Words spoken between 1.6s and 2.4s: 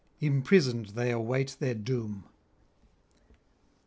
doom.